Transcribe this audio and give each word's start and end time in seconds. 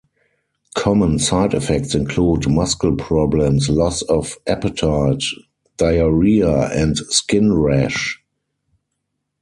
Common 0.73 1.19
side 1.19 1.53
effects 1.53 1.93
include 1.93 2.49
muscle 2.49 2.95
problems, 2.95 3.69
loss 3.69 4.01
of 4.01 4.35
appetite, 4.47 5.23
diarrhea, 5.77 6.71
and 6.71 6.97
skin 6.97 7.53
rash. 7.53 8.19